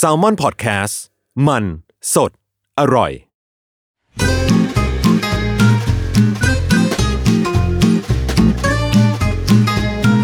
[0.00, 0.94] S a l ม o n PODCAST
[1.46, 1.64] มัน
[2.14, 2.30] สด
[2.80, 3.12] อร่อย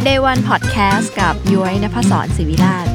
[0.07, 2.87] Day One Podcast กับย้อยนภศรศิวิราช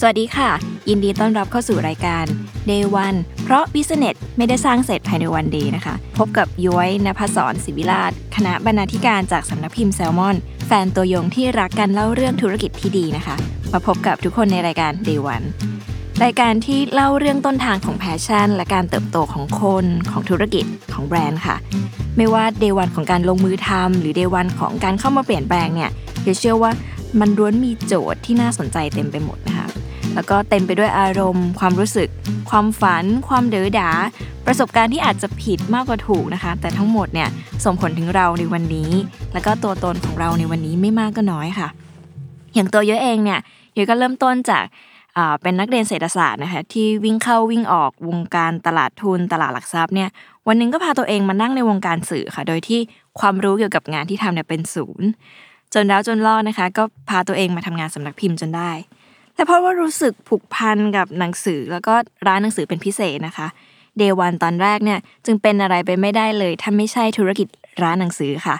[0.00, 2.24] สวัสดีค่ะ ยินดีต้อนรับเข้าสู่รายการ
[2.70, 13.36] Day One เพราะ Business ไม่ได้สร้างเสร็จภายในวันเดียวนะคะ พบกับย้อยนภศรศิวิราชคณะบรรณาธิการจากสำนักพิมพ์แซลมอน แฟนตัวยงที่รักการเล่าเรื่องธุรกิจที่ดีนะคะ
[13.72, 15.46] มาพบกับทุกคนในรายการ Day One
[16.24, 21.56] รายการที่เล่าเรื่องต้นทางของ passion และการเติบโตของคนของธุรกิจของแบรนด์ค่ะ
[22.16, 25.90] ไม่ว่า Day One ของการลงมือทำหรือ Day One ของการเข้ามาเปลี่ยนแปลงเนี่ย
[26.22, 26.70] เดี๋ยวเชื่อว่า
[27.20, 29.53] มันล้วนมีโจทย์ที่น่าสนใจเต็มไปหมดนะ
[30.14, 32.08] แล้วก็เต็มไปด้วยอารมณ์ ความรู้สึก
[32.50, 33.90] ความฝัน ความเดือดา
[34.46, 37.28] ประสบการณ์ที่อาจจะผิดมากกว่าถูกนะคะ แต่ทั้งหมดเนี่ย
[37.64, 38.90] ส่งผลถึงเราในวันนี้
[39.32, 41.68] แล้วก็ตัวตนของเราในวันนี้ไม่มากก็น้อยค่ะ
[42.54, 43.40] อย่างตัวเยอะเองเนี่ย
[43.74, 44.64] เยอะก็เริ่มต้นจาก
[45.42, 50.08] เป็นนักเรียนเศรษฐศาสตร์นะคะที่วิ่งเข้าวิ่งออกวงการตลาดทุนตลาดหลักทรัพย์เนี่ย
[50.46, 52.80] วันหนึงก็พาตัวเองมานั่งในวงการสื่อค่ะ โดยที่
[53.20, 55.08] ความรู้เกี่ยวกับงานที่ทำเนี่ยเป็นศูนย์
[55.74, 58.70] จนแล้วจนรอดนะคะ ก็พาตัวเองมาทำงานสำนักพิมพ์จนได้
[59.34, 61.94] แต่เพราะว่ารู้สึกผูกพันกับหนังสือแล้วก็
[62.26, 63.48] ร้านหนังสือเป็นพิเศษนะคะ
[63.98, 67.48] เดวันตอนแรกเนี่ยจึงเป็นอะไรไปไม่ได้เลย ถ้าไม่ใช่ธุรกิจ
[67.82, 68.56] ร้านหนังสือค่ะ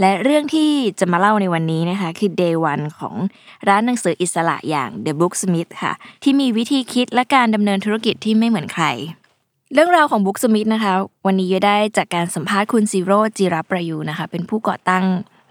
[0.00, 3.14] และเรื่องที่จะมาเล่าในวันนี้นะคะคือ Day One ของ
[3.68, 5.92] ร้านหนังสืออิสระอย่าง The Booksmith ค่ะ
[6.22, 8.84] ที่มีวิธีคิดและการดำเนินธุรกิจที่ไม่เหมือนใคร
[9.74, 10.92] เรื่องราวของ Booksmith นะคะ
[11.26, 15.04] วันนี้ยได้จากการสัมภาษณ์คุณซีโร่จิรประยูนะคะ เป็นผู้ก่อตั้ง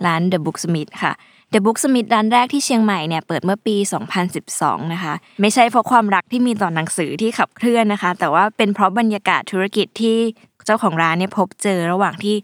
[0.06, 1.12] ร้าน The Booksmith ค่ะ
[1.54, 3.76] The Booksmith ร้านแรกที่เชียงใหม่เนี่ยเปิดเมื่อปี
[4.34, 10.18] 2012 นะคะ ไม่ใช่เพราะความรักที่มีต่อหนังสือที่ขับเคลื่อนนะคะ แต่ว่าเป็นเพราะบรรยากาศธุรกิจที่
[10.66, 12.36] เจ้าของร้านเนี่ยพบเจอระหว่างที่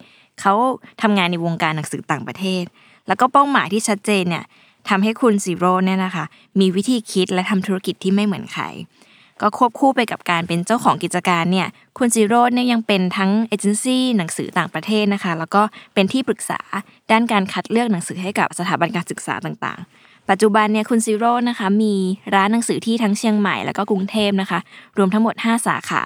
[0.41, 0.53] เขา
[1.01, 2.63] ทำงานในวงการหนังสือต่างประเทศ
[3.07, 4.45] แล้วก็เป้าหมายที่ชัดเจนเนี่ย
[4.89, 6.25] ทำให้คุณซีโร่เนี่ยนะคะ
[6.59, 8.63] มีวิธีคิดและทำธุรกิจที่ไม่เหมือนใคร
[9.41, 11.67] ก็ควบคู่ไปกับการเป็นเจ้าของกิจการเนี่ย
[11.97, 15.61] คุณซีโร่เนี่ยยังเป็นทั้งเอเจนซี่หนังสือต่างประเทศนะคะ แล้วก็
[15.93, 16.59] เป็นที่ปรึกษา
[17.11, 21.93] ด้านการคัดเลือกหนังสือให้กับสถาบันการศึกษาต่างๆ ปัจจุบันเนี่ยคุณซีโร่นะคะมี
[22.35, 24.59] ร้านหนังสือที่ทั้งเชียงใหม่แล้วก็กรุงเทพนะคะ
[24.97, 26.03] รวมทั้งหมด 5 สาขา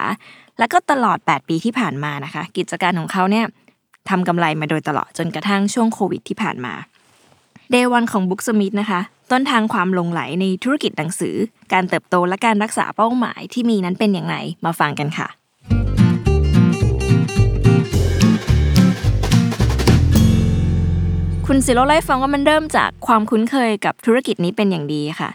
[0.58, 3.46] แล้วก็ตลอด 8 ปีที่ผ่านมานะคะ กิจการของเขาเนี่ย
[4.08, 6.74] ทำกำไรมาโดยตลอดจนกระทั่งช่วงโควิดที่ผ่านมา
[7.70, 9.00] เดวันของ Booksmith นะคะ
[9.32, 11.36] ต้นทางความหลงไหลในธุรกิจหนังสือ
[11.72, 15.28] การเติบโตและการรักษาเป้าหมายที่มีนั้นเป็นอย่างไรมาฟังกันค่ะ
[21.46, 25.30] คุณสิโรเล่าให้ฟังว่ามันเริ่มจากความคุ้นเคยกับธุรกิจนี้เป็นอย่างดีค่ะ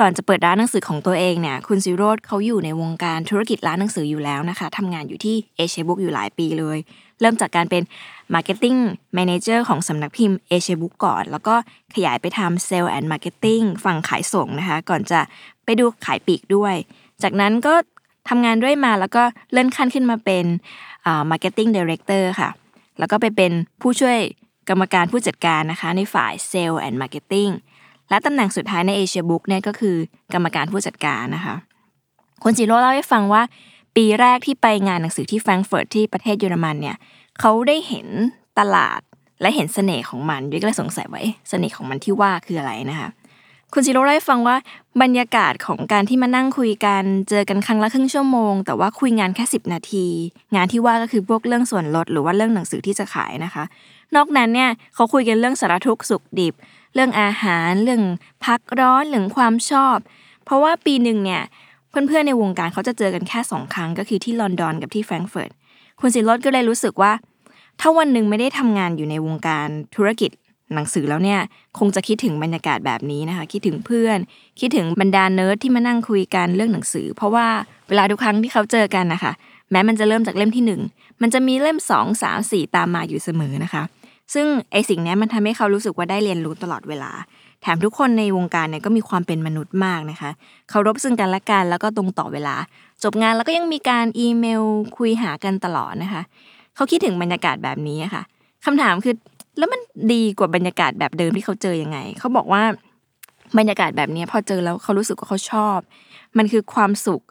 [0.00, 6.78] ก่อนจะเปิดร้านหนังสือของตัวเองเนี่ยคุณซิโรดเขาอยู่ในวงการธุรกิจร้านหนังสืออยู่แล้วนะคะทำงานอยู่ที่เอเชียบุ๊กอยู่หลายปีเลย
[7.20, 7.82] เริ่มจากการเป็น
[8.34, 8.78] Marketing
[9.18, 11.54] Manager ของสำนักพิมพ์เอเชียบุ๊กก่อน แล้วก็
[11.94, 15.20] ขยายไปทำ Sale and Marketing ฝั่งขายส่งนะคะ ก่อนจะ
[15.64, 16.74] ไปดูขายปลีกด้วย
[17.22, 17.74] จากนั้นก็
[18.28, 20.44] ทำงานด้วยมาแล้วก็เลื่อนขั้นขึ้นมาเป็น
[21.06, 22.50] อ่า Marketing Director ค่ะ
[22.98, 23.52] แล้วก็ไปเป็น
[23.82, 24.18] ผู้ช่วย
[24.68, 27.52] กรรมการผู้จัดการนะคะ ในฝ่าย Sale and Marketing
[28.10, 29.96] และตำแหน่งสุดท้ายในเอเชียบุ๊กเนี่ยก็คือ
[30.34, 31.54] กรรมการผู้จัดการนะคะ
[32.42, 33.42] คุณจิโร่เล่าให้ฟังว่า
[33.96, 36.96] ปีแรกที่ไปงานหนังสือที่แฟรงก์เฟิร์ตที่ประเทศเยอรมันเนี่ย
[37.40, 38.06] เขาได้เห็น
[38.58, 39.00] ตลาด
[39.40, 43.10] และเห็นเสน่ห์ของมันด้ยก็เลยสงสัยว่าเอ๊ะเสน่ห์ของมันที่ว่าคืออะไรนะคะ
[43.72, 44.56] คุณจิโร่เล่าให้ฟังว่า
[45.02, 50.06] บรรยากาศของการที่มานั่งคุยกันเจอกันครั้งละครึ่งชั่วโมง แต่ว่าคุยงานแค่ 10 นาที
[50.54, 53.64] งานที่ว่าก็คือพวกเรื่องส่วนลดหรือว่าเรื่องหนังสือที่จะขายนะคะ
[54.16, 56.54] นอกนั้นเนี่ยเขาคุยกันเรื่องสารทุกข์สุขดิบ
[56.94, 58.02] เรื่องอาหารเรื่อง
[58.44, 59.96] พักร้อนเรื่องความชอบ
[60.44, 61.42] เพราะว่าปีหนึ่งเนี่ย
[62.06, 65.50] เพื่อนๆในวงการเขาจะเจอกันแค่สองครั้งก็คือที่ลอนดอนกับที่แฟรงก์เฟิร์ต
[66.00, 67.12] คุณสิรถก็เลยรู้สึกว่า
[67.80, 70.30] ถ้าวันหนึ่งไม่ได้ทำงานอยู่ในวงการธุรกิจ
[70.74, 71.40] หนังสือแล้วเนี่ย
[71.78, 74.18] คงจะคิดถึงบรรยากาศแบบนี้นะคะ คิดถึงเพื่อน
[74.60, 77.46] คิดถึงบรรดาเนิร์ดที่มานั่งคุยกันเรื่องหนังสือ เพราะว่า
[77.88, 79.32] เวลาทุกครั้งที่เขาเจอกันนะคะ
[79.70, 80.64] แม้มันจะเริ่มจากเล่มที่
[80.96, 83.82] 1 มันจะมีเล่ม 2 3 4 ตามมาอยู่เสมอนะคะ
[84.34, 87.10] ซึ่งไอสิ่งนี้มันทำให้เขารู้สึกว่าได้เรียนรู้ตลอดเวลา
[87.64, 90.30] แถมทุกคนในวงการเนี่ยก็มีความเป็นมนุษย์มากนะคะ
[90.70, 92.56] เคารพซึ่งกันและกันแล้วก็ตรงต่อเวลา
[93.02, 94.62] จบงานแล้วก็ยังมีการอีเมล
[94.96, 96.22] คุยหากันตลอดนะคะ
[96.76, 98.22] เขาคิดถึงบรรยากาศแบบนี้ค่ะ
[98.64, 99.14] คำถามคือ
[99.58, 99.80] แล้วมัน
[100.12, 102.62] ดีกว่าบรรยากาศแบบเดิมที่เขาเจอยังไง เขาบอกว่า
[103.58, 105.78] บรรยากาศแบบนี้พอเจอแล้วเขารู้สึกว่าเขาชอบ
[106.38, 107.22] มันคือความสุข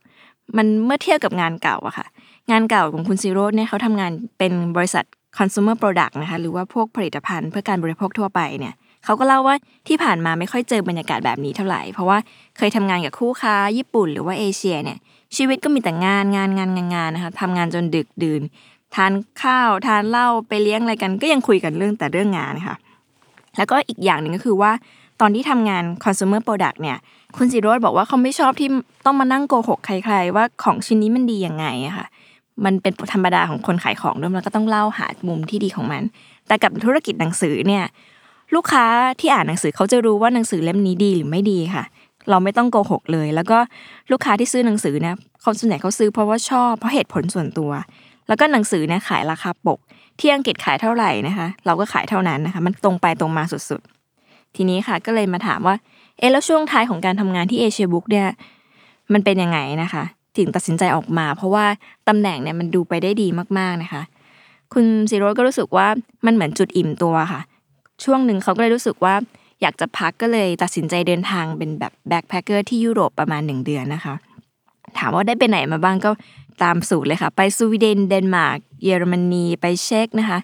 [0.58, 2.08] มันเมื่อเทียบกับงานเก่าอะค่ะ
[2.52, 5.06] งานเก่าของคุณซีโร่เนี่ยเขาทำงานเป็นบริษัท
[5.38, 9.56] consumer product นะคะ หรือว่าพวกผลิตภัณฑ์เพื่อการบริโภคทั่วไปเนี่ย เขาก็เล่าว่า
[9.88, 12.18] ที่ผ่านมาไม่ค่อยเจอบรรยากาศแบบนี้เท่าไหร่ เพราะว่า
[12.58, 14.98] เคยทำงานกับคู่ค้าญี่ปุ่นหรือว่าเอเชียเนี่ย
[15.38, 18.42] ชีวิตก็มีแต่งานงานงานงานงานนะคะทำงานจนดึกดื่น
[18.96, 19.12] ทาน
[19.42, 22.76] ข้าวทานเหล้าไปเลี้ยงอะไรกัน ก็ยังคุยกันเรื่องแต่เรื่องงานค่ะ
[23.58, 24.72] แล้วก็อีกอย่างหนึ่งก็คือว่า
[25.22, 26.98] ตอนที่ทำงาน consumer product เนี่ย
[27.38, 28.70] คุณสิโรธบอกว่าเขาไม่ชอบที่
[29.06, 32.08] ต้องมานั่งโกหกใคร ๆ ว่าของชิ้นนี้มันดียังไงอะค่ะ
[32.66, 36.02] มันเป็นธรรมดาของคนขายของด้วยแล้วก็ต้องเล่าหามุมที่ดีของมัน
[36.48, 37.84] แต่กับธุรกิจหนังสือเนี่ย
[38.56, 38.86] ลูกค้า
[39.20, 41.84] ที่อ่านหนังสือเขาจะรู้ว่าหนังสือเล่มนี้ดีหรือไม่ดีค่ะ
[42.30, 43.58] เราไม่ต้องโกหกเลย แล้วก็
[44.12, 47.72] ลูกค้าที่ซื้อหนังสือเนี่ยเขาส่วนใหญ่เขาซื้อเพราะว่าชอบเพราะเหตุผลส่วนตัว
[48.28, 49.80] แล้วก็หนังสือเนี่ยขายราคาปก
[50.20, 55.76] ที่อังกฤษขายเท่าไหร่นะคะ เราก็ขายเท่านั้นนะคะ มันตรงไปตรงมาสุดๆ ทีนี้ค่ะก็เลยมาถามว่า
[56.20, 58.28] เออแล้วช่วงท้ายของการทำงานที่เอเชียบุ๊กเนี่ย
[59.14, 60.04] มันเป็นยังไงนะคะ
[60.38, 61.66] ถึงตัดสินใจออกมา เพราะว่า
[62.08, 63.28] ตำแหน่งเนี่ยมันดูไปได้ดี
[63.58, 64.02] มากๆนะคะ
[64.74, 65.88] คุณซีโร่ก็รู้สึกว่า
[66.26, 67.42] มันเหมือนจุดอิ่มตัวค่ะ
[68.04, 69.16] ช่วงหนึ่งเขาก็เลยรู้สึกว่า
[69.62, 74.16] อยากจะพักก็เลยตัดสินใจเดินทางเป็นแบบ backpacker ที่ยุโรปประมาณหนึ่งเดือนนะคะ
[74.98, 76.12] ถามว่าได้ไปไหนมาบ้างก็
[76.64, 80.40] ตามสูตรเลยค่ะ ไปสวีเดนเดนมาร์กเยอรมนีไปเช็กนะคะ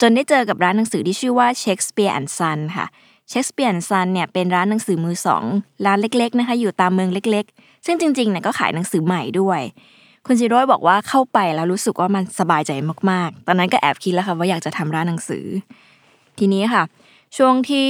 [0.00, 2.86] จนได้เจอกับร้านหนังสือที่ชื่อว่า Shakespeare and Sons ค่ะ
[3.28, 5.44] Shakespeare and Sons เนี่ยเป็นร้านหนังสือมือสอง
[5.86, 9.60] ร้านเล็กๆนะคะอยู่ตามเมืองเล็กๆ ซึ่งจริงๆเนี่ยก็ขายหนังสือใหม่ด้วย
[10.26, 12.72] คุณซิโร่บอกว่าเข้าไปแล้วรู้สึกว่ามันสบายใจ
[13.10, 15.44] มากๆ ตอนนั้นก็แอบคิดแล้วค่ะว่าอยากจะทำร้านหนังสือ
[16.38, 16.82] ทีนี้ค่ะ
[17.36, 17.88] ช่วงที่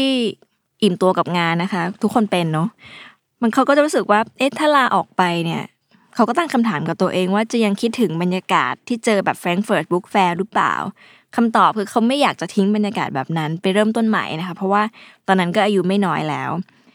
[0.83, 2.69] อิ่มตัวกับงานนะคะ ทุกคนเป็นเนาะ
[3.41, 5.63] มันเขาก็จะรู้สึกว่า เอ๊ะถ้าลาออกไปเนี่ย
[6.15, 10.75] เขาก็ตั้งคำถามกับตัวเองว่าจะยังคิดถึงบรรยากาศที่เจอแบบ Frankfurt Book Fair หรือเปล่า
[11.37, 14.83] คำตอบคือเขาไม่อยากจะทิ้งบรรยากาศแบบนั้น ไปเริ่มต้นใหม่นะคะ เพราะว่า
[15.27, 16.51] ตอนนั้นก็อายุไม่น้อยแล้ว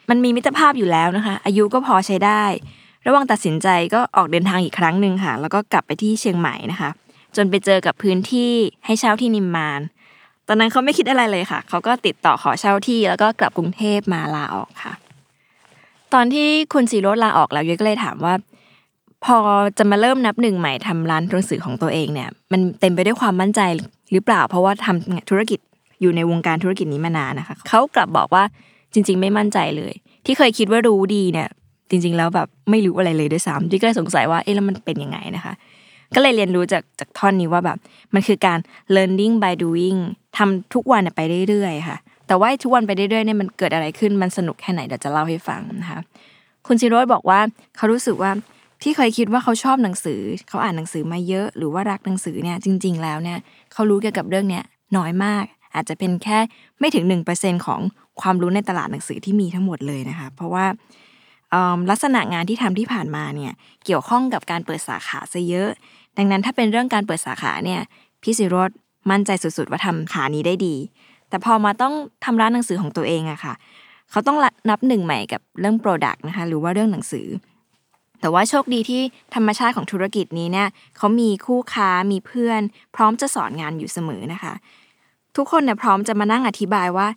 [0.10, 2.44] มันมีมิตรภาพอยู่แล้วนะคะ อายุก็พอใช้ได้
[3.08, 6.90] ระหว่างตัดสินใจก็ออกเดินทางอีกครั้งหนึ่งค่ะ แล้วก็กลับไปที่เชียงใหม่นะคะ
[7.36, 8.54] จนไปเจอกับพื้นที่
[8.86, 9.82] ให้เช่าที่นิมมาน
[10.52, 14.94] ตอนนั้นเขาไม่คิดอะไรเลยค่ะ เขาก็ติดต่อขอเช่าที่แล้วก็กลับกรุงเทพมาลาออกค่ะ
[16.14, 18.34] ตอนที่คุณสีโรดลาออกแล้วยุ้ยก็เลยถามว่า
[19.26, 19.38] พอ
[19.78, 23.62] จะมาเริ่มนับหนึ่งใหม่ทำร้านหนังสือของตัวเองเนี่ย มันเต็มไปด้วยความมั่นใจ
[24.12, 25.60] หรือเปล่า เพราะว่าทำธุรกิจ
[26.02, 28.44] อยู่ในวงการธุรกิจนี้มานานนะคะเขากลับบอกว่า
[28.94, 29.94] จริง ๆ ไม่มั่นใจเลย
[30.26, 31.50] ที่เคยคิดว่ารู้ดีเนี่ย
[31.90, 35.54] จริง ๆ แล้วแบบไม่รู้อะไรเลยด้วยซ้ำที่ก็เลยสงสัยว่าเอ๊ะแล้วมันเป็นยังไงนะคะ
[36.16, 37.78] ก็เลยเรียนรู้จากจากท่อนนี้ว่าแบบ
[38.14, 38.60] มันคือการ
[38.96, 40.00] learning by doing
[40.38, 41.98] ทำทุกวันไปเรื่อยๆค่ะ
[42.28, 46.00] แต่ว่าทุกวันไปเรื่อยๆเนี่ยมันเกิดอะไรขึ้นมันสนุกแค่ไหนเดี๋ยวจะเล่าให้ฟังนะคะ
[46.68, 47.40] คุณซิโรสบอกว่า
[47.78, 48.32] เขารู้สึกว่า
[48.84, 53.38] ที่เคยคิดว่าเขาชอบหนังสือ เขาอ่านหนังสือมาเยอะ หรือว่ารักหนังสือเนี่ยจริง ๆ แล้วเนี่ย
[53.74, 54.64] เขารู้เกี่ยวกับเรื่องเนี้ย
[54.98, 55.46] น้อยมาก
[55.76, 56.40] อาจจะเป็นแค่
[56.80, 57.82] ไม่ถึงหนึ่งเปอร์เซ็นของ
[58.22, 60.66] ความรู้ในตลาดหนังสือที่มีทั้งหมดเลยนะคะ เพราะว่า
[61.90, 63.54] ลักษณะงานที่ทำที่ผ่านมาเนี่ย
[63.86, 65.70] เกี่ยวข้องกับการเปิดสาขาซะเยอะ
[66.18, 67.82] ดังนั้นถ้าเป็นเรื่องการเปิดสาขาเนี่ย
[68.24, 68.72] พี่สิโรธ
[69.12, 70.76] มั่นใจสุดๆว่าทำขานี้ได้ดี
[71.30, 71.94] แต่พอมาต้อง
[72.26, 73.54] ทำร้านหนังสือของตัวเองอะค่ะ
[74.12, 74.38] เขาต้อง
[74.70, 77.28] นับหนึ่งใหม่กับเรื่อง Product นะคะหรือว่าเรื่องหนังสือ
[78.22, 79.02] แต่ว่าโชคดีที่
[79.36, 82.62] ธรรมชาติของธุรกิจนี้เนี่ยเขามีคู่ค้ามีเพื่อน
[82.96, 84.54] พร้อมจะสอนงานอยู่เสมอนะคะ
[85.36, 87.08] ทุกคนเนี่ยพร้อมจะมานั่งอธิบายว่า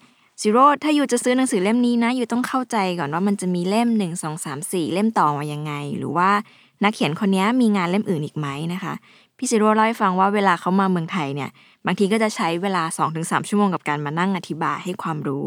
[0.40, 6.30] ซิโร่ถ้าอยู่จะซื้อหนังสือเล่มนี้นะอยู่ต้องเข้าใจก่อนว่ามันจะมีเล่ม 1 2 3 4 เล่มต่อมายังไง หรือว่า
[6.84, 8.94] นักเขียนคนนี้มีงานเล่มอื่นอีกไหมนะคะ
[9.36, 11.50] พี่ซิโร่เล่าให้ฟังว่าเวลาเขามาเมืองไทยเนี่ย
[11.86, 12.82] บางทีก็จะใช้เวลา
[13.14, 15.46] 2-3 ชั่วโมงกับการมานั่งอธิบายให้ความรู้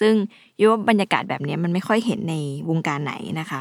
[0.00, 0.14] ซึ่ง
[0.60, 2.34] ยุบบรรยากาศแบบนี้มันไม่ค่อยเห็นใน
[2.68, 3.60] วงการไหนนะคะ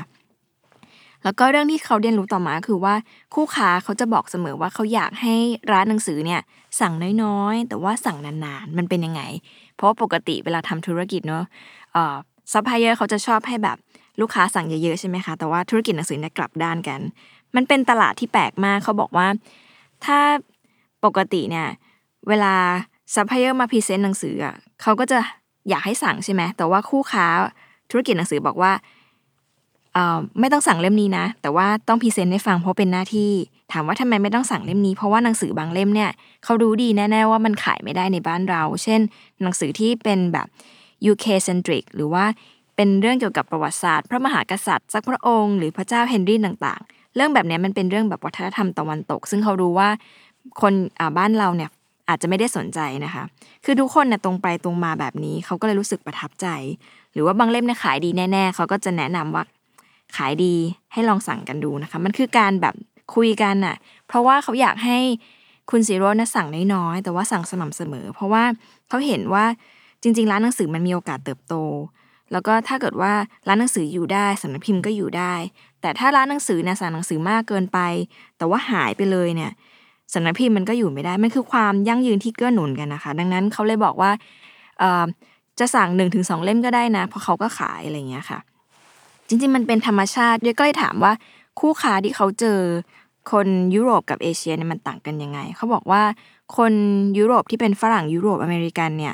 [1.24, 2.94] แล้วก็เรื่องที่เขาเรียนรู้ต่อมาคือว่า
[3.34, 5.36] คู่ค้าเขาจะบอกเสมอว่าเขาอยากให้
[5.72, 6.42] ร้านหนังสือเนี่ย
[6.80, 9.22] สั่งน้อยๆ แต่ว่าสั่งนานๆ มันเป็นยังไง
[9.76, 11.44] เพราะปกติเวลาทำธุรกิจเนาะ
[12.52, 13.78] ซัพพลายเออร์เขาจะชอบให้แบบ
[14.22, 17.00] ลูกค้าสั่งเยอะๆใช่ไหมคะแต่ว่าธุรกิจหนังสือเนี่ยกลับด้านกัน
[17.56, 19.28] มันเป็นตลาดที่แปลกมากเขาบอกว่า
[20.06, 20.20] ถ้า
[21.06, 21.68] ปกติเนี่ย
[22.28, 22.54] เวลา
[23.14, 25.20] ซัพพลายเออร์มา present หนังสืออะเขาก็จะ
[25.70, 27.26] อยากให้สั่งใช่ไหมแต่ว่าคู่ค้า
[27.92, 28.72] ธุรกิจหนังสือบอกว่า
[30.40, 33.32] ไม่ต้องสั่งเล่มนี้นะ แต่ว่าต้อง present ให้ฟังเพราะเป็นหน้าที่
[33.72, 36.10] ถามว่าทำไมไม่ต้องสั่งเล่มนี้ เพราะว่าหนังสือบางเล่มเนี่ย
[36.44, 39.02] เขารู้ดีแน่ๆว่ามันขายไม่ได้ในบ้านเรา เช่น
[39.42, 40.48] หนังสือที่เป็นแบบ
[41.12, 42.26] UK centric หรือว่า
[42.76, 49.90] เป็นเรื่องเกี่ยวกับประวัติศาสตร์ พระมหากษัตริย์สักพระองค์ หรือพระเจ้าเฮนรี่ต่างๆ เรื่องแบบนี้มันเป็นเรื่องแบบวัฒนธรรมตะวันตก ซึ่งเขารู้ว่า
[50.62, 50.74] คน
[51.18, 51.70] บ้านเราเนี่ย
[52.10, 53.24] อาจจะไม่ได้สนใจนะคะ
[53.66, 56.48] คือทุกคนเนี่ยตรงไปตรงมาแบบนี้เขาก็เลยรู้สึกประทับใจ
[57.14, 59.44] หรือว่าบางเล่มเนี่ยขายดีแน่ๆเขาก็จะแนะนำว่า
[60.16, 60.56] ขายดี
[60.94, 62.76] ให้ลองสั่งกันดูนะคะ มันคือการแบบ
[63.16, 63.76] คุยกันน่ะ
[64.08, 65.00] เพราะว่าเขาอยากให้
[65.72, 68.44] คุณซีโร่นะสั่งน้อยๆแต่ว่าสั่งสม่ำเสมอ เพราะว่า
[68.90, 69.46] เขาเห็นว่า
[70.02, 71.56] จริง ๆ ร้านหนังสือมันมีโอกาสเติบโต
[72.34, 73.14] แล้วก็ถ้าเกิดว่า
[73.48, 75.34] ร้านหนังสืออยู่ได้สำนักพิมพ์ก็อยู่ได้
[75.82, 77.80] แต่ถ้าร้านหนังสือเนี่ยสั่งหนังสือมากเกินไป
[78.38, 79.52] แต่ว่าหายไปเลยเนี่ย
[80.14, 84.12] สำนักพิมพ์มันก็อยู่ไม่ได้ มันคือความยั่งยืนที่เกื้อหนุนกันนะคะ ดังนั้นเขาเลยบอกว่า
[85.60, 88.40] จะสั่งหนึ่งถึงสองเล่มก็ได้นะ เพราะเขาก็ขายอะไรเงี้ยค่ะ
[89.28, 91.14] จริงๆ มันเป็นธรรมชาติดี๋ยก็เลยถามว่า
[91.60, 92.60] คู่ค้าที่เขาเจอ
[93.32, 96.02] คนยุโรปกับเอเชียเนี่ยมันต่างกันยังไง เขาบอกว่า
[96.58, 96.74] คน
[97.18, 99.14] ยุโรปที่เป็นฝรั่งยุโรปอเมริกันเนี่ย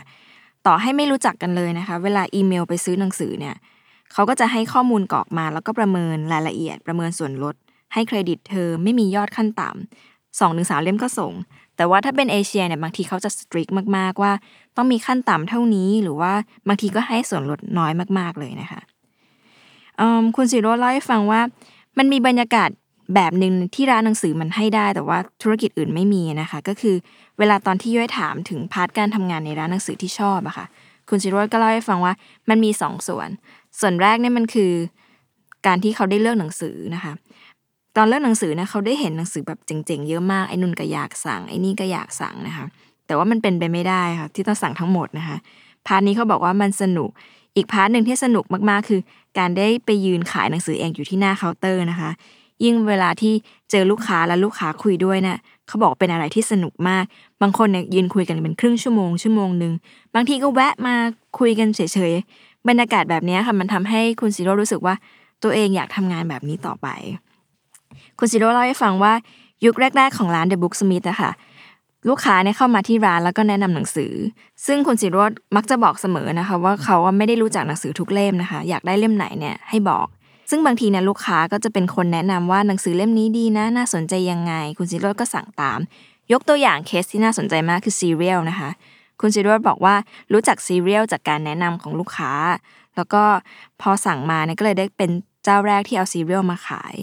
[0.67, 3.55] ต่อให้ไม่รู้จักกันเลยนะคะ เวลาอีเมลไปซื้อหนังสือเนี่ย
[4.13, 7.55] เขาก็จะให้ข้อมูลกรอกมาแล้วก็ประเมินรายละเอียด ประเมินส่วนลด
[7.93, 11.33] ให้เครดิตเธอไม่มียอดขั้นต่ำสองถึงสามเล่มก็ส่ง
[11.75, 14.31] แต่ว่าถ้าเป็นเอเชียเนี่ยบางทีเขาจะสตรีกมากๆว่า
[14.77, 16.33] ต้องมีขั้นต่ำเท่านี้หรือว่า
[16.67, 18.81] บางทีก็ให้ส่วนลดน้อยมากๆเลยนะคะ
[20.35, 21.41] คุณสิโรเล่าให้ฟังว่า
[21.97, 22.69] มันมีบรรยากาศ
[23.15, 26.95] แบบหนึ่งที่ร้านหนังสือมันให้ได้ แต่ว่าธุรกิจอื่นไม่มีนะคะ ก็คือ
[27.39, 30.65] เวลาตอนที่ย้อยถามถึงพาร์ทการทำงานในร้านหนังสือที่ชอบอะคะ่ะ
[31.09, 32.13] คุณซิโร่ก็เล่าให้ฟังว่า
[32.49, 33.29] มันมีสองส่วน
[33.79, 34.71] ส่วนแรกเนี่ยมันคือ
[35.67, 37.13] การที่เขาได้เลือกหนังสือนะคะ
[37.97, 42.65] ตอนเลือกหนังสือนะเขาได้เห็นหนังสือแบบเจ๋งๆเยอะมากไอ้นู่นก็อยากสั่งไอ้นี่ก็อยากสั่งนะคะ
[43.07, 45.37] แต่ว่ามันเป็นไปไม่ได้ค่ะที่ต้องสั่งทั้งหมดนะคะ
[45.87, 47.09] part นี้เขาบอกว่ามันสนุก
[47.55, 49.01] อีก part หนึ่งที่สนุกมากๆ คือ
[49.37, 52.09] การได้ไปยืนขายหนังสือเองอยู่ที่หน้าเคาน์เตอร์นะคะ
[52.63, 53.33] ยิ่งเวลาที่
[53.71, 55.37] เจอลูกค้าแล้วลูกค้าคุยด้วยเนี่ย
[55.67, 57.03] เขาบอกเป็นอะไรที่สนุกมาก
[57.41, 59.73] บางคนเนี่ยยืนคุยกันเป็นครึ่งชั่วโมงชั่วโมงหนึ่ง
[60.15, 60.95] บางทีก็แวะมา
[61.39, 64.95] คุยกันเฉยๆบรรยากาศแบบนี้ค่ะมันทำให้คุณซิโร่รู้สึกว่า
[65.43, 66.87] ตัวเองอยากทำงานแบบนี้ต่อไป
[68.19, 69.13] คุณสิโรตม์เล่าให้ฟังว่า
[69.65, 71.31] ยุคแรก ๆ ของร้าน The Book Smith อะค่ะ
[72.07, 74.13] ลูกค้าเนี่ยเข้ามาที่ร้านแล้วก็แนะนำหนังสือ
[74.65, 80.07] ซึ่งคุณสิโรตม์มักจะบอกเสมอนะคะ ว่าเขาไม่ได้รู้จักหนังสือทุกเล่มนะคะ อยากได้เล่มไหนเนี่ยให้บอก
[80.49, 85.79] ซึ่งบางทีเนี่ยลูกค้าก็จะเป็นคนแนะนำว่าหนังสือเล่มนี้ดีนะ น่าสนใจยังไง คุณสิโรตม์ก็สั่งตาม
[86.31, 88.69] ยกตัวอย่างเคสที่น่าสนใจมากคือซีเรียลนะคะ
[89.21, 89.95] คุณสิโรตม์บอกว่า
[90.33, 92.31] รู้จักซีเรียลจากการแนะนำของลูกค้า
[92.95, 93.23] แล้วก็
[93.81, 95.11] พอสั่งมาเนี่ยก็เลยได้เป็น
[95.43, 96.95] เจ้าแรกที่เอาซีเรียลมาขาย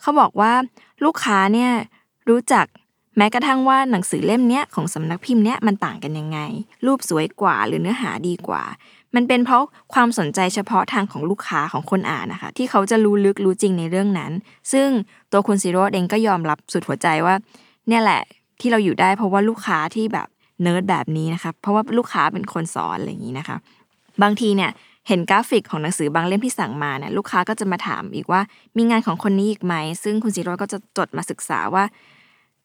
[0.00, 0.52] เขาบอกว่า
[1.04, 1.70] ลูกค้าเนี่ย
[2.28, 2.66] รู้จัก
[3.16, 6.38] แม้กระทั่งว่าหนังสือเล่มเนี้ยของสำนักพิมพ์เนี้ยมันต่างกันยังไง
[6.86, 8.64] รูปสวยกว่าหรือเนื้อหาดีกว่า
[9.14, 14.32] มันเป็นเพราะความสนใจเฉพาะทางของลูกค้าของคนอ่านนะคะ ที่เขาจะรู้ลึกรู้จริงในเรื่องนั้น
[14.72, 14.88] ซึ่ง
[15.32, 17.34] ตัวคุณสิโรตม์เองก็ยอมรับสุดหัวใจว่า
[17.88, 18.22] เนี่ยแหละ
[18.60, 20.28] ที่เราอยู่ได้เพราะว่าลูกค้าที่แบบ
[20.62, 23.56] เนิร์ดแบบนี้นะคะเพราะว่าลูกค้าเป็นคนสอนอะไรอย่างนี้นะคะ
[24.22, 24.70] บางทีเนี่ย
[25.08, 28.40] เห็นกราฟิกของหนังสือบางเล่มที่สั่งมาเนี่ยลูกค้าก็จะมาถามอีกว่า
[28.76, 31.84] มีงานของคนนี้อีกไหม ซึ่งคุณสิโรตม์ก็จะจดมาศึกษาว่า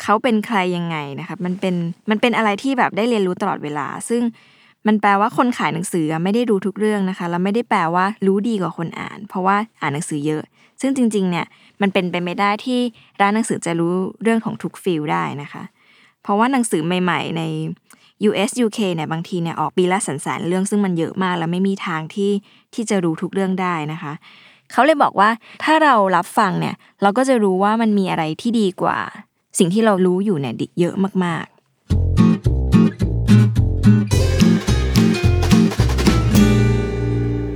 [0.01, 1.75] เขาเป็นใครยังไงนะคะมันเป็น
[2.09, 4.21] มันเป็นอะไรที่แบบได้เรียนรู้ตลอดเวลา ซึ่ง
[4.87, 10.43] มันแปลว่าคนขายหนังสือไม่ได้รู้ทุกเรื่องนะคะแล้วไม่ได้แปลว่ารู้ดีกว่าคนอ่าน เพราะว่าอ่านหนังสือเยอะ
[10.81, 11.45] ซึ่งจริงๆเนี่ย
[11.81, 12.79] มันเป็นไปไม่ได้ที่
[13.21, 15.63] ร้านหนังสือจะรู้เรื่องของทุกฟิลได้นะคะ
[16.23, 17.43] เพราะว่าหนังสือใหม่ ๆ ใน
[18.29, 22.31] US UK เนี่ยบางทีเนี่ยออกปีละสันสนเรื่องซึ่งมันเยอะมากแล้วไม่มีทางที่
[22.73, 24.13] ที่จะรู้ทุกเรื่องได้นะคะ
[24.71, 25.29] เขาเลยบอกว่า
[25.63, 28.97] ถ้าเรารับฟังเนี่ยเราก็จะรู้ว่ามันมีอะไรที่ดีกว่า
[29.59, 31.53] สิ่งที่เรารู้อยู่เนี่ยเยอะมากๆ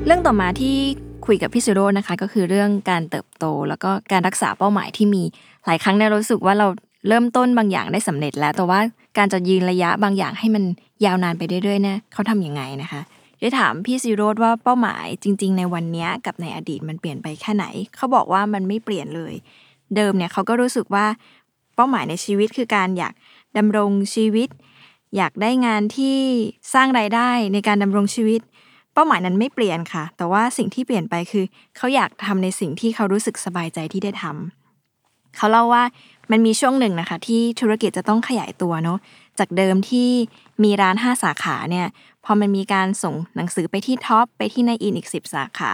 [0.09, 0.77] เรื่องต่อมาที่
[1.25, 5.23] คุยกับพี่ซิโร่นะคะ ก็คือเรื่องการเติบโต แล้วก็การรักษาเป้าหมายที่มี
[5.65, 6.67] หลายครั้งเนี่ยรู้สึกว่าเรา
[7.07, 8.79] เริ่มต้นบางอย่างได้สำเร็จแล้ว แต่ว่า
[9.17, 10.63] การจะยืนระยะบางอย่างให้มัน
[11.05, 13.01] ยาวนานไปเรื่อยๆเนี่ยเขาทํำยังไงนะคะ
[13.39, 19.33] ได้ถามพี่ซิโร่ว่าเป้าหมายจริง ๆ ในวันนี้กับในอดีตมันเปลี่ยนไปแค่ไหน เขาบอกว่ามันไม่เปลี่ยนเลย
[19.95, 21.05] เดิมเนี่ยเขาก็รู้สึกว่า
[21.75, 23.13] เป้าหมายในชีวิตคือการอยาก
[23.57, 24.49] ดำรงชีวิต
[25.15, 26.17] อยากได้งานที่
[26.73, 28.41] สร้างรายได้ในการดำรงชีวิต
[28.97, 31.45] เป้าหมายนั้นไม่เปลี่ยนค่ะ แต่ว่าสิ่งที่เปลี่ยนไปคือ
[31.77, 35.83] เขาอยากทำในสิ่งที่เขารู้สึกสบายใจที่ได้ทำเขาเล่าว่า
[36.31, 38.99] มันมีช่วงหนึ่งนะคะ ที่ธุรกิจจะต้องขยายตัวเนาะ
[39.39, 40.09] จากเดิมที่
[40.63, 41.87] มีร้านห้าสาขาเนี่ย
[42.25, 45.73] พอมันมีการส่งหนังสือไปที่ Tops ไปที่นายอินทร์อีกสิบสาขา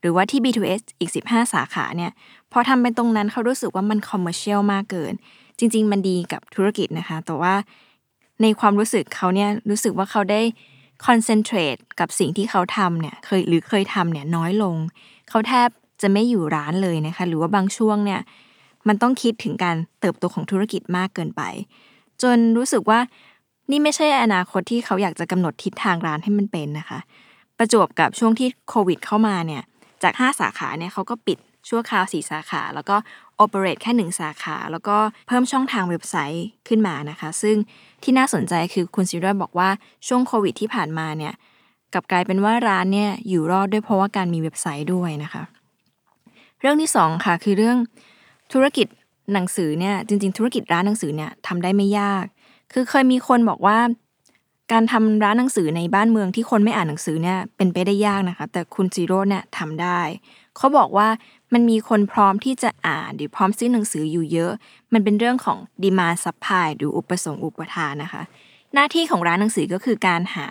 [0.00, 2.10] หรือว่าที่ B2S อีก 15 สาขาเนี่ย
[2.52, 5.14] พอทำเป็นตรงนั้นเขารู้สึกว่ามัน commercial มากเกิน
[5.58, 7.54] จริง ๆ มันดีกับธุรกิจนะคะ แต่ว่า
[8.42, 10.42] ในความรู้สึกเขาเนี่ยรู้สึกว่าเขาได้
[11.06, 14.76] คอนเซนเทรตกับสิ่งที่เขาทำเนี่ยเคยหรือเคยทำเนี่ยน้อยลง
[15.28, 15.68] เขาแทบ
[16.02, 18.20] จะไม่อยู่ร้านเลยนะคะ หรือว่าบางช่วงเนี่ย
[18.88, 21.42] มันต้องคิดถึงการเติบโตของธุรกิจมากเกินไป
[22.22, 23.00] จนรู้สึกว่า
[23.70, 26.98] นี่ไม่ใช่อนาคตที่เขาอยากจะกำหนดทิศทางร้านให้มันเป็นนะคะ
[27.58, 29.62] ประจวบกับช่วงที่โควิดเข้ามาเนี่ย
[30.02, 32.96] จาก 5 สาขาเนี่ยเขาก็ปิด ชั่วคราว4สาขา แล้วก็
[33.36, 34.96] โอเปเรตแค่ 1 สาขา แล้วก็
[35.26, 37.56] เพิ่มช่องทางเว็บไซต์ขึ้นมานะคะ ซึ่ง
[38.02, 39.68] ที่น่าสนใจคือคุณซิโรบอกว่า
[40.06, 41.34] ช่วงโควิดที่ผ่านมาเนี่ย
[41.94, 45.42] กับกลายเป็นว่าร้านเนี่ยอยู่รอดด้วยเพราะว่าการมีเว็บไซต์ด้วยนะคะ
[46.60, 47.78] เรื่องที่สองค่ะคือเรื่อง
[48.52, 48.86] ธุรกิจ
[49.32, 52.24] หนังสือเนี่ยจริง ๆ ธุรกิจร้านหนังสือเนี่ยทำได้ไม่ยาก
[52.72, 53.78] คือเคยมีคนบอกว่า
[54.72, 60.00] การทำร้านหนังสือในบ้านเมืองที่คนไม่อ่านหนังสือเนี่ยเป็นไปได้ยากนะคะ แต่คุณซีโร่เนี่ยทำได้
[60.58, 61.08] เขาบอกว่า
[61.52, 64.52] มันมีคนพร้อมที่จะอ่านหรือพร้อมซื้อหนังสืออยู่เยอะ
[64.92, 68.22] มันเป็นเรื่องของ demand supply หรืออุปสงค์อุปทานนะคะ
[68.74, 70.48] หน้าที่ของร้านหนังสือก็คือการหา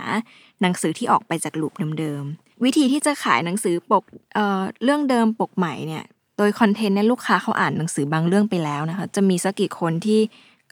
[0.61, 6.03] หนังสือที่ออกไปจาก loop เดิมๆวิธีที่จะขายหนังสือปกเอ่อเรื่องเดิมปกใหม่เนี่ย
[6.37, 10.19] โดย content เนี่ยลูกค้าเขาอ่านหนังสือบางเรื่องไปแล้วนะคะ จะมีสักกี่คนที่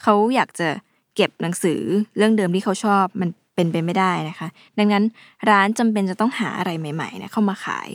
[0.01, 0.69] เขาอยากจะ
[1.15, 1.81] เก็บหนังสือ
[2.17, 5.03] เรื่องเดิมที่เขาชอบมันเป็นไปไม่ได้นะคะ ดังนั้น
[5.49, 7.89] ร้านจำเป็นจะต้องหาอะไรใหม่ๆเนี่ยเข้ามาขาย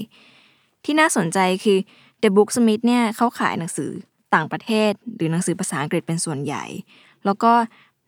[0.85, 1.79] ที่น่าสนใจคือ
[2.23, 3.91] The Booksmith เนี่ยเขาขายหนังสือ
[4.35, 6.65] ต่างประเทศ หรือหนังสือภาษาอังกฤษเป็นส่วนใหญ่
[7.25, 7.53] แล้วก็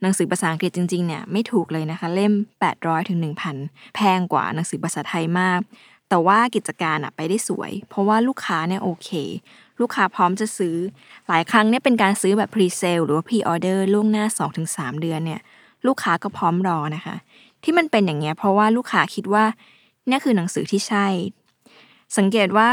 [0.03, 2.33] หนังสือภาษาอังกฤษจริงๆเนี่ยไม่ถูกเลยนะคะ เล่ม
[2.73, 3.19] 800ถึง
[3.57, 5.61] 1,000 แพงกว่าหนังสือภาษาไทยมาก
[6.09, 9.11] แต่ว่ากิจการอะไปได้สวย เพราะว่าลูกค้าเนี่ยโอเค
[9.81, 10.77] ลูกค้าพร้อมจะซื้อ
[11.29, 14.25] หลายครั้งเนี่ยเป็นการซื้อแบบ pre-sale หรือว่า pre-order ล่วงหน้า
[14.65, 15.41] 2-3 เดือนเนี่ย
[15.87, 17.17] ลูกค้าก็พร้อมรอนะคะ
[17.63, 19.45] ที่มันเป็นอย่างเงี้ยเพราะว่าลูกค้าคิดว่า
[20.09, 21.07] เนี่ยคือหนังสือที่ใช่
[22.17, 22.69] สังเกตว่า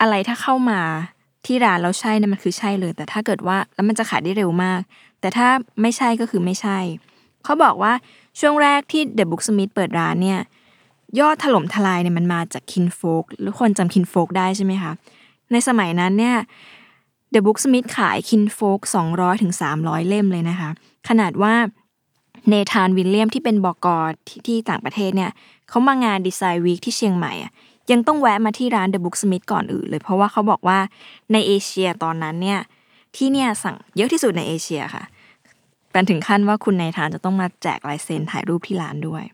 [0.00, 0.80] อะไรถ้าเข้ามา
[1.46, 4.80] ที่ร้านแล้วใช่เนี่ยมันคือใช่เลย แต่ถ้าเกิดว่าแล้วมันจะขายได้เร็วมาก
[5.20, 5.48] แต่ถ้า
[5.82, 6.78] ไม่ใช่ก็คือไม่ใช่
[7.44, 7.92] เขาบอกว่า
[8.40, 10.40] ช่วงแรกที่ The Booksmith เปิดร้านเนี่ย
[11.20, 14.92] ยอดถล่มทลายเนี่ยมันมาจากคินโฟกหรือคนจำคินโฟกได้ใช่ไหมคะ
[15.52, 16.36] ในสมัยนั้นเนี่ย
[17.34, 18.80] The Booksmith ขาย Kinfolk
[19.12, 20.70] 200ถึง300 เล่มเลยนะคะ
[21.08, 21.54] ขนาดว่า
[22.48, 25.30] Nathan Williams ที่เป็นบอกอที่ที่ต่างประเทศเนี่ย
[25.68, 27.52] เขามางาน Design Week ที่เชียงใหม่อะ
[27.90, 30.78] ยังต้องแวะมาที่ร้าน The Booksmith ก่อนอื่นเลย เพราะว่าเขาบอกว่า
[31.32, 32.60] ในเอเชียตอนนั้นเนี่ย
[33.16, 35.04] ที่เนี่ยสั่งเยอะที่สุดในเอเชียค่ะ
[35.92, 39.24] เป็นถึงขั้นว่าคุณ Nathan จะต้องมาแจกลายเซ็นถ่ายรูปที่ร้านด้วย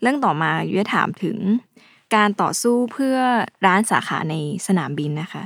[0.00, 1.38] เรื่องต่อมายุ้ยถามถึง
[2.14, 3.16] การต่อสู้เพื่อ
[3.66, 4.34] ร้านสาขาใน
[4.66, 5.42] สนามบินนะคะ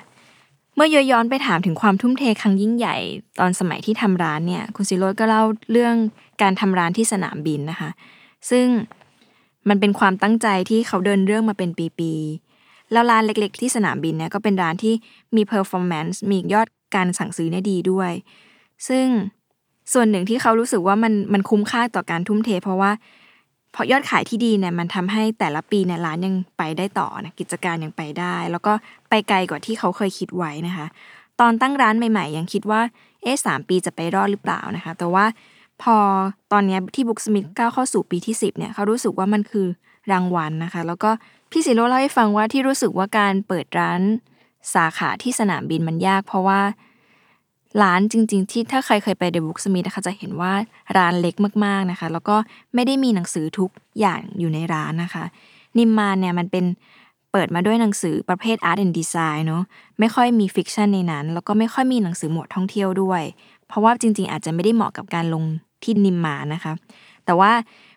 [0.75, 2.97] เมื่อย้อนไปถามถึงความทุ่มเทครั้งยิ่งใหญ่
[3.41, 5.43] ตอนสมัยที่ทำร้านเนี่ย คุณสิโรตม์ก็เล่า
[5.73, 5.95] เรื่อง
[6.43, 7.91] การทำร้านที่สนามบินนะคะ
[8.51, 8.67] ซึ่ง
[9.69, 14.95] มันเป็นความตั้งใจที่เขาเดินเรื่องมาเป็นปีๆแล้วร้านเล็กๆ ที่สนามบินเนี่ยก็เป็นร้านที่
[15.37, 18.13] มี performance มียอดการสั่งซื้อเนี่ยดีด้วย
[18.89, 19.07] ซึ่ง
[19.93, 22.91] ส่วนหนึ่งที่เขารู้สึกว่ามันมันคุ้มค่าต่อการทุ่มเท เพราะว่า
[23.73, 28.73] เพราะยอดขายที่ดีเนี่ยมันทำให้แต่ละปีเนี่ยร้านยังไปได้ต่อนะกิจการยังไปได้ แล้วก็
[29.09, 30.87] ไปไกลกว่าที่เขาเคยคิดไว้นะคะ
[31.41, 32.81] ตอนตั้งร้านใหม่ ๆ ยังคิดว่า
[33.23, 35.25] เอ๊ะสามปีจะไปรอดหรือเปล่านะคะ แต่ว่า
[35.83, 35.97] พอ
[36.53, 39.67] ตอนนี้ The Booksmith ก้าวเข้าสู่ปีที่ 10เนี่ยเขารู้สึกว่ามันคือ
[40.13, 41.11] รางวัลนะคะ แล้วก็
[41.51, 44.01] พี่สิโรตม์เล่าให้ฟังว่าที่รู้สึกว่าการเปิดร้าน
[44.75, 46.61] สาขาที่สนามบินมันยาก เพราะว่า
[47.83, 50.53] ร้านจริง ๆ ที่ถ้าใครเคยไป The Booksmith นะคะจะเห็นว่า
[50.97, 51.35] ร้านเล็ก
[51.65, 52.37] มากๆนะคะ แล้วก็
[52.75, 55.25] ไม่ได้มีหนังสือทุกอย่างอยู่ในร้านนะคะ
[55.79, 56.65] นิมมานเนี่ยมันเป็น
[57.33, 59.63] เปิดมาด้วยหนังสือประเภท Art and Design เนาะ
[59.99, 63.23] ไม่ค่อยมี fiction ในนั้น แล้วก็ไม่ค่อยมีหนังสือหมวดท่องเที่ยวด้วย
[63.69, 65.45] เพราะว่าจริง ๆ อาจจะไม่ได้เหมาะกับการลง
[65.83, 66.73] ที่นิมมานนะคะ
[67.25, 67.53] แต่ว่า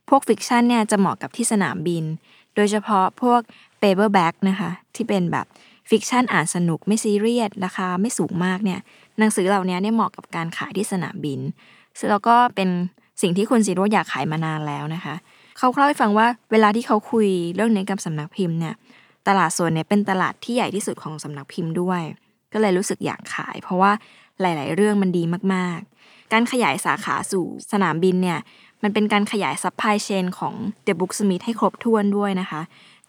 [0.10, 2.04] พวก fiction เนี่ยจะเหมาะกับที่สนามบิน
[2.56, 3.42] โดยเฉพาะพวก
[3.82, 5.46] paperback นะคะ ที่เป็นแบบ
[5.90, 8.80] fiction อ่านสนุกไม่ซีเรียสราคาไม่สูงมากเนี่ย
[9.20, 11.40] หนังสือเหล่านี้เนี่ยเหมาะกับการขายที่สนามบิน
[12.10, 12.70] แล้วก็เป็น
[13.22, 15.16] สิ่งที่คุณสิโรตม์อยากขายมานานแล้วนะคะ
[15.58, 18.76] เขาเล่าให้ฟังว่าเวลาที่เขาคุยเรื่องนี้กับสำนักพิมพ์เนี่ย
[19.28, 22.02] ตลาดส่วนนี้เป็นตลาดที่ใหญ่ที่สุดของสำนักพิมพ์ด้วย
[22.54, 23.92] ก็เลยรู้สึกอยากขาย เพราะว่า
[24.42, 25.24] หลาย ๆ เรื่องมันดี
[25.54, 28.40] มากๆ การขยายสาขาสู่สนามบินเนี่ย
[28.84, 30.54] มันเป็นการขยาย supply chain ของ
[30.86, 32.62] The Booksmith ให้ครบถ้วนด้วยนะคะ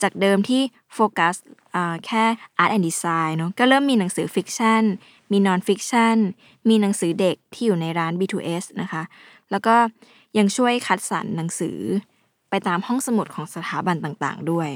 [0.02, 0.62] จากเดิมที่
[0.94, 1.34] โฟกัส
[2.06, 2.24] แค่
[2.62, 4.82] Art and Design เนาะก็เริ่มมีหนังสือ fiction
[5.32, 6.16] มี non-fiction
[6.68, 9.02] มีหนังสือเด็กที่อยู่ในร้าน B2S นะคะ
[9.50, 9.76] แล้วก็
[10.38, 11.78] ยังช่วยคัดสรรหนังสือ
[12.50, 14.68] ไปตามห้องสมุดของสถาบันต่างๆ ด้วย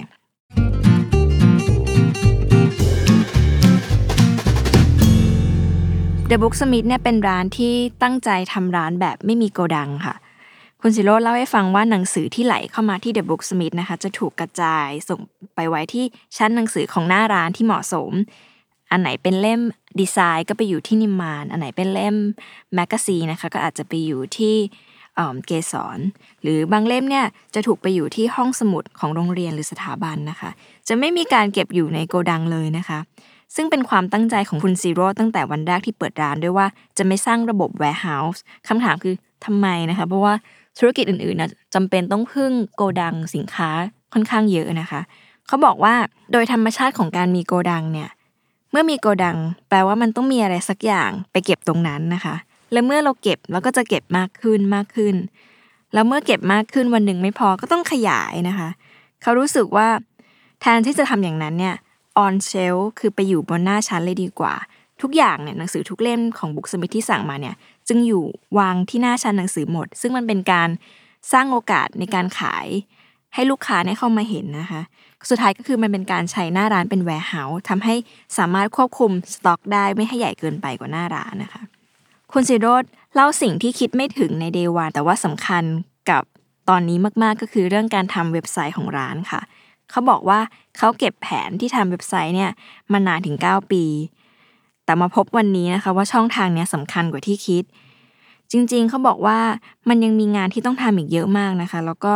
[6.31, 10.15] The Booksmith เนี่ยเป็นร้านที่ตั้งใจทำร้านแบบไม่มีโกดังค่ะ
[10.81, 15.21] คุณสิโรตม์เล่าให้ฟังว่าหนังสือที่ไหลเข้ามาที่ The Booksmith นะคะ จะถูกกระจายส่ง
[15.55, 16.05] ไปไว้ที่
[16.37, 18.13] ชั้นหนังสือของหน้าร้านที่เหมาะสม
[18.91, 19.61] อันไหนเป็นเล่ม
[20.01, 22.17] ดีไซน์ก็ไปอยู่ที่นิมมาน อันไหนเป็นเล่ม
[22.75, 24.55] magazine นะคะก็อาจจะไปอยู่ที่
[25.47, 25.99] เกษร
[26.43, 30.51] หรือบางเล่มเนี่ยจะถูกไปอยู่ที่ห้องสมุดของโรงเรียนหรือสถาบันนะคะ
[30.89, 32.99] จะไม่มีการเก็บอยู่ในโกดังเลยนะคะ
[33.55, 36.67] ซึ่งเป็นความตั้งใจของคุณสิโรตม์ตั้งแต่วันแรกที่เปิดร้านด้วยว่า
[36.99, 40.35] จะไม่สร้างระบบ warehouse คำถามคือทำไมนะคะ เพราะว่า
[40.79, 43.71] ธุรกิจอื่นๆนะจำเป็นต้องพึ่งโกดังสินค้า
[44.13, 45.01] ค่อนข้างเยอะนะคะ
[45.47, 45.95] เขาบอกว่า
[46.33, 48.11] โดยธรรมชาติของการมีโกดังเนี่ย
[48.71, 52.35] เมื่อมีโกดัง แปลว่ามันต้องมีอะไรสักอย่างไปเก็บตรงนั้นนะคะ
[52.73, 55.15] และเมื่อเราเก็บเราก็จะเก็บมากขึ้นมากขึ้น
[55.95, 58.69] แล้วเมื่อเก็บมากขึ้นวันหนึ่งไม่พอก็ต้องขยายนะคะ
[59.23, 59.89] เขารู้สึกว่า
[60.61, 61.75] แทนที่จะทำอย่างนั้นเนี่ย
[62.25, 64.55] on shelf คือไปอยู่บนหน้าชั้นเลยดีกว่า
[65.03, 67.55] ทุกอย่างเนี่ยหนังสือทุกเล่มของบุ๊กสมิธที่สั่งมาเนี่ย
[67.89, 68.25] จึงอยู่
[68.59, 70.69] วางที่หน้าชั้นหนังสือหมด ซึ่งมันเป็นการ
[71.33, 72.67] สร้างโอกาสในการขาย
[73.35, 74.83] ให้ลูกค้าเนี่ยเข้ามาเห็นนะคะ
[75.31, 77.95] สุดท้ายก็คือมันเป็นการใช้หน้าร้านเป็น warehouse ทำให้
[78.39, 81.63] สามารถควบคุมสต็อกได้ไม่ให้ใหญ่เกินไปกว่าหน้าร้านนะคะ
[82.33, 85.65] คุณสิโรดเล่าสิ่งที่คิดไม่ถึงในเดวานแต่ว่าสำคัญ
[86.11, 86.23] กับ
[86.69, 89.41] ตอนนี้มากๆก็คือเรื่องการทำเว็บไซต์ของร้านค่ะ
[89.95, 90.41] เขาบอกว่า
[90.77, 92.51] เขาเก็บแผนที่ทำเว็บไซต์เนี่ย
[92.93, 93.85] มานานถึง 9 ปี
[94.85, 97.65] แต่มาพบวันนี้นะคะว่าช่องทางเนี้ยสำคัญกว่าที่คิด
[98.53, 99.39] จริงๆ เขาบอกว่า
[99.89, 102.15] มันยังมีงานที่ต้องทำอีกเยอะมากนะคะ แล้วก็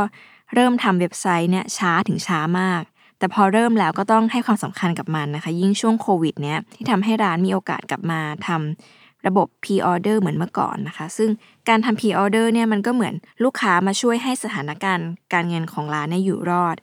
[0.55, 2.83] เริ่มทำเว็บไซต์เนี่ยช้าถึงช้ามาก
[3.19, 11.31] แต่พอเริ่มแล้วก็ต้องให้ความสำคัญกับมันนะคะ ยิ่งช่วงโควิดเนี้ยที่ทำให้ร้านมีโอกาสกลับมาทำระบบ P-order เหมือนเมื่อก่อนนะคะ ซึ่ง
[11.69, 13.15] การทำ P-order เนี่ยมันก็เหมือน
[13.45, 16.77] ลูกค้ามาช่วยให้สถานการณ์การเงินของร้านเนี่ยอยู่รอด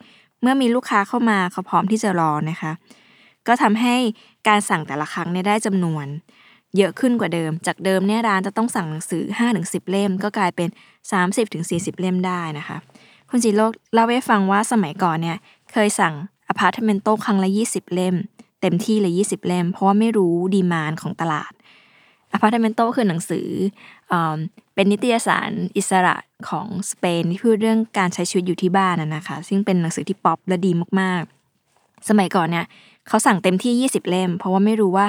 [0.46, 2.72] มื่อมีลูกค้าเข้ามาเขาพร้อมที่จะรอนะคะ
[3.48, 3.96] ก็ทำให้
[4.48, 6.06] การสั่งแต่ละครั้งเนี่ยได้จำนวน
[6.78, 9.24] เยอะขึ้นกว่าเดิม จากเดิมเนี่ยร้านจะต้องสั่งหนังสือ
[9.58, 10.70] 5-10 เล่ม ก็กลายเป็น
[11.36, 12.78] 30-40 เล่มได้นะคะ
[13.30, 15.38] คุณสิโรตม์เล่าให้ฟังว่าสมัยก่อนเนี่ย
[15.72, 16.14] เคยสั่ง
[16.50, 18.16] Apartamento ครั้งละ 20 เล่ม
[18.62, 21.52] เต็มที่เลย20 เล่ม เพราะว่าไม่รู้ demand ของตลาด
[22.34, 23.48] Apartamento คือหนังสือ
[24.10, 24.14] เอ
[24.76, 26.16] เป็นนิตยสารอิสระ
[26.50, 32.66] ของสเปนที่พูดเรื่องการใช้ชีวิตอยู่ที่บ้านนะคะ ซึ่งเป็นหนังสือที่ป๊อปและดีมากๆ สมัยก่อนเนี่ย
[33.08, 35.06] เขาสั่งเต็มที่ 20 เล่ม เพราะว่าไม่รู้ว่า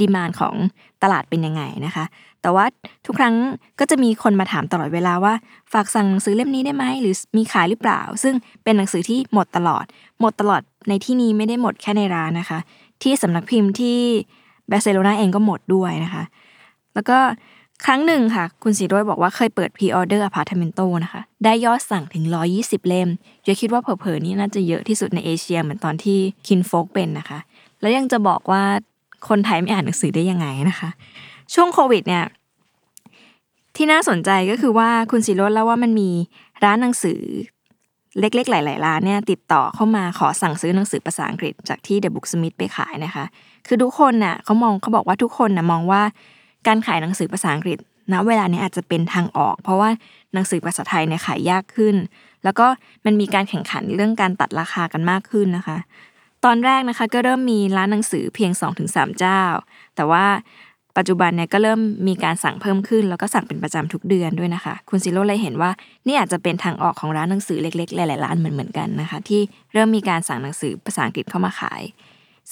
[0.00, 0.54] ดีมานของ
[1.02, 2.04] ตลาดเป็นยังไงนะคะ
[2.42, 2.64] แต่ว่า
[3.06, 3.34] ทุกครั้ง
[3.78, 5.34] ก็จะมีคนมาถามตลอดเวลาว่า
[5.72, 9.84] ฝากสั่งหนังสือเล่มนี้ได้ไหมหรือมีขายหรือเปล่า ซึ่งเป็นหนังสือที่หมดตลอด
[10.20, 12.58] หมดตลอดในที่นี้ไม่ได้หมดแค่ในร้านนะคะ
[13.02, 13.98] ที่สำนักพิมพ์ที่
[14.70, 16.22] บาร์เซโลนาเองก็หมดด้วยนะคะ
[16.94, 17.18] แล้วก็
[17.84, 22.24] ครั้งหนึ่งค่ะ คุณสิโรตม์บอกว่าเคยเปิด pre-order Apartamento นะคะ ได้ยอดสั่งถึง
[22.56, 23.08] 120 เล่ม
[23.44, 27.38] เยอะคิดว่าเผลอๆนี่น่าจะเยอะที่สุดในเอเชียเหมือนตอนที่ Kinfolk เป็นนะคะ
[27.80, 28.62] แล้วยังจะบอกว่า
[29.28, 30.90] คนไทยไม่อ่านหนังสือได้ยังไงนะคะ
[31.54, 32.24] ช่วงโควิดเนี่ย
[33.76, 36.10] ที่น่าสนใจก็คือว่าคุณสิโรตม์เล่าว่ามันมี
[36.64, 37.20] ร้านหนังสือ
[38.20, 43.24] เล็กๆ หลาย ๆ ร้านเนี่ยติดต่อเข้ามาขอสั่งซื้อหนังสือภาษาอังกฤษจากที่ The Booksmith ไปขายนะคะ
[43.66, 46.02] คือทุกคนน่ะเขามองเขาบอกว่าทุกคนน่ะมองว่า
[46.66, 47.78] การขายหนังสือภาษาอังกฤษ
[48.12, 49.90] ณเวลานี้อาจจะเป็นทางออก เพราะว่า
[50.34, 51.96] หนังสือภาษาไทยเนี่ยขายยากขึ้น
[52.44, 52.66] แล้วก็
[53.04, 55.78] มันมีการแข่งขันเรื่องการตัดราคากันมากขึ้นนะคะ
[56.44, 58.50] ตอนแรกนะคะก็เริ่มมีร้านหนังสือเพียง
[58.84, 59.40] 2-3 เจ้า
[59.96, 60.24] แต่ว่า
[60.96, 65.70] ปัจจุบันเนี่ยก็เริ่มมีการสั่งเพิ่มขึ้น แล้วก็สั่งเป็นประจำทุกเดือนด้วยนะคะ คุณซิโร่เลยเห็นว่า
[66.06, 69.40] นี่อาจจะเป็นทางออกของร้านหนังสือเล็กๆ หลายๆร้านเหมือนๆกันนะคะ ที่
[69.72, 71.82] เริ่มมีการสั่งหนังสือภาษาอังกฤษเข้ามาขาย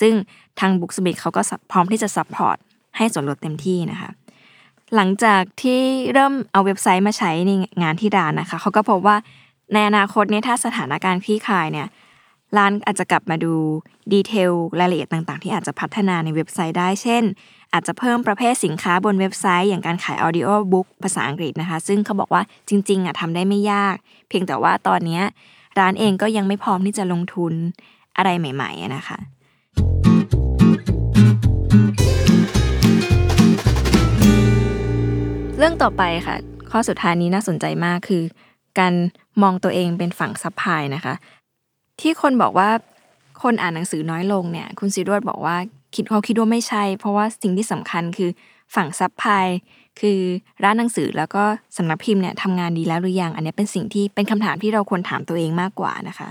[0.01, 0.13] ซึ่ง
[0.61, 1.43] ทาง Booksmith เขาก็
[1.73, 2.57] พร้อมที่จะ support
[2.97, 4.11] ให้ส่วนลดเต็มที่นะคะ
[4.95, 5.81] หลังจากที่
[6.13, 7.51] เริ่มเอาเว็บไซต์มาใช้ใน
[7.83, 9.17] งานที่ร้านนะคะเขาก็พบว่า
[9.73, 11.87] ในอนาคตเนี่ยถ้าสถานการณ์คลี่คลายเนี่ย
[12.57, 13.55] ร้านอาจจะกลับมาดู
[14.13, 17.23] detail รายละเอียดต่าง ๆ ที่อาจจะพัฒนาในเว็บไซต์ได้ เช่น
[17.73, 23.97] อาจจะเพิ่มประเภทสินค้าบนเว็บไซต์ อย่างการขาย audio book ภาษาอังกฤษนะคะ ซึ่งเขาบอกว่าจริง ๆอะทำได้ไม่ยาก
[24.29, 25.21] เพียงแต่ว่าตอนนี้
[25.79, 27.53] ร้านเองก็ยังไม่พร้อมที่จะลงทุน
[28.17, 29.19] อะไรใหม่ ๆนะคะ
[35.85, 36.37] ต่อไปค่ะ
[36.71, 38.23] ข้อสุดท้ายนี้น่าสนใจมากคือ
[38.79, 38.95] การ
[39.43, 41.15] มองตัวเองเป็นฝั่ง supply นะคะ
[42.01, 42.71] ที่คนบอกว่า
[43.43, 45.57] คนอ่านหนังสือน้อยลงเนี่ย คุณสิโรตม์บอกว่า
[45.95, 48.31] คิดเขาคิดว่าไม่ใช่ เพราะว่าสิ่งที่สำคัญคือ
[48.75, 49.47] ฝั่ง supply
[50.01, 50.19] คือ
[50.65, 51.45] ร้านหนังสือแล้วก็
[51.77, 56.29] สำนักพิมพ์เนี่ยทำงานดีแล้วหรือยัง อันนี้เป็นสิ่งที่เป็นคำถามที่เราควรถามตัวเองมากกว่านะคะ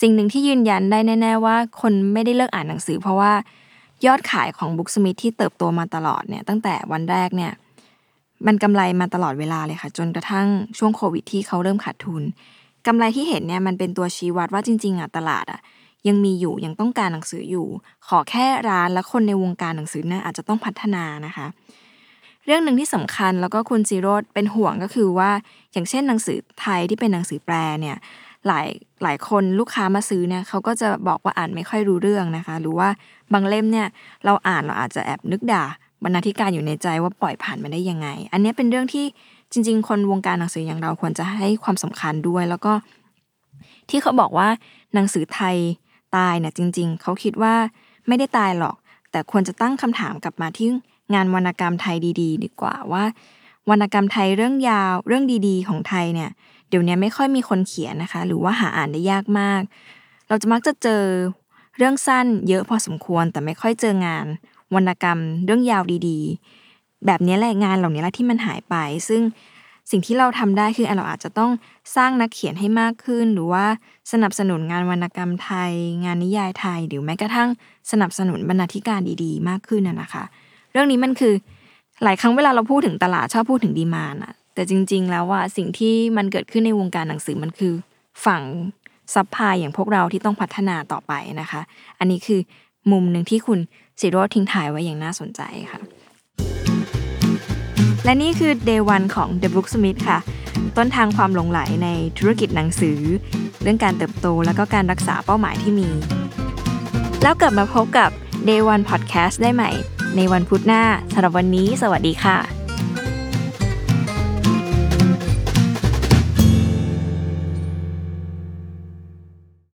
[0.00, 3.32] สิ่งหนึ่งที่ยืนยันได้แน่ ๆ ว่าคนไม่ได้เลิกอ่านหนังสือ เพราะว่า
[4.06, 7.52] ยอดขายของ Booksmith ที่เติบโตมาตลอดเนี่ยตั้งแต่วันแรกเนี่ย
[8.46, 10.46] มันกำไรมาตลอดเวลาเลยค่ะ จนกระทั่ง
[10.78, 12.22] ช่วงโควิดที่เขาเริ่มขาดทุน
[12.86, 15.60] กำไรที่เห็นเนี่ยมันเป็นตัวชี้วัดว่าจริงๆอะตลาดอะ
[16.08, 17.66] ยังมีอยู่ยังต้องการหนังสืออยู่
[18.08, 21.46] ขอแค่ร้านและคนในวงการหนังสือน่ะอาจจะต้องพัฒนานะคะ
[22.46, 25.30] เรื่องหนึ่งที่สำคัญแล้วก็คุณซีโรดเป็นห่วงก็คือว่า
[25.72, 27.96] อย่างเช่นหนังสือไทยที่เป็นหนังสือแปลเนี่ย
[28.46, 28.68] หลาย
[29.02, 32.88] หลายคนลูกค้ามาซื้อเนี่ยเขาก็จะบอกว่าอ่านไม่ค่อยรู้เรื่องนะคะ หรือว่า
[33.32, 33.86] บางเล่มเนี่ย
[34.24, 35.64] เราอ่านเราอาจจะแอบนึกด่า
[36.04, 39.04] บรรณาธิการอยู่ในใจว่าปล่อยผ่านมาได้ยังไง อันนี้เป็นเรื่องที่
[39.52, 42.72] จริง ๆ คนวงการหนังสืออย่างเราควรจะให้ความสำคัญด้วย แล้วก็
[43.90, 44.48] ที่เขาบอกว่า
[44.94, 45.56] หนังสือไทย
[46.16, 47.54] ตายเนี่ยจริง ๆ เขาคิดว่า
[48.08, 48.76] ไม่ได้ตายหรอก
[49.10, 50.68] แต่ควรจะตั้งคำถามกลับมาที่
[51.14, 53.04] งานวรรณกรรมไทยดี ๆ ดีกว่าว่า
[53.70, 56.30] วรรณกรรมไทยเรื่องยาวเรื่องดีๆ ของไทยเนี่ย
[56.68, 59.62] เดี๋ยวนี้ไม่ค่อยมีคนเขียนนะคะ หรือว่าหาอ่านได้ยากมาก
[60.28, 61.02] เราจะมักจะเจอ
[61.76, 64.26] เรื่องสั้นเยอะพอสมควรแต่ไม่ค่อยเจองาน
[64.74, 68.74] วรรณกรรมเรื่องยาวดีๆ แบบนี้แหละงานเหล่านี้แหละที่มันหายไป
[69.08, 69.22] ซึ่ง
[69.90, 71.50] สิ่งที่เราทำได้คือเราอาจจะต้อง
[71.96, 73.64] สร้างนักเขียนให้มากขึ้น หรือว่า
[74.12, 75.72] สนับสนุนงานวรรณกรรมไทย
[76.04, 77.48] งานนิยายไทย หรือแม้กระทั่ง
[77.90, 80.24] สนับสนุนบรรณาธิการดีๆ มากขึ้นน่ะนะคะ
[80.72, 81.34] เรื่องนี้มันคือ
[82.04, 87.72] หลายครั้งเวลาเราพูดถึงตลาดชอบพูดถึง demand อะแต่จริง ๆ แล้วว่าสิ่งที่มันเกิดขึ้นในวงการหนังสือมันคือ
[88.24, 88.42] ฝั่ง
[89.14, 91.60] supply อย่างพวกเราที่ต้องพัฒนาต่อไปนะคะ
[91.98, 92.40] อันนี้คือ
[92.92, 93.58] มุมหนึ่งที่คุณ
[94.00, 95.80] สิโรตม์ทิ้งท้ายไว้อย่างน่าสนใจค่ะ
[98.04, 100.18] และนี่คือ Day 1 ของ The Booksmith ค่ะ
[100.76, 103.00] ต้นทางความหลงไหลในธุรกิจหนังสือ
[103.62, 105.88] เรื่องการเติบโตแล้วก็การรักษาเป้าหมายที่มี
[107.22, 108.10] แล้วกลับมาพบกับ
[108.48, 109.70] Day 1 Podcast ได้ใหม่
[110.16, 110.82] ในวันพุธหน้า
[111.12, 112.57] สำหรับวันนี้ สวัสดีค่ะ